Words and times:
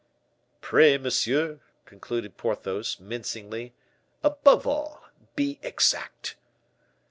"Pray, 0.61 0.97
monsieur," 0.97 1.59
concluded 1.85 2.35
Porthos, 2.35 2.99
mincingly, 2.99 3.75
"above 4.23 4.65
all, 4.65 5.05
be 5.35 5.59
exact." 5.61 6.37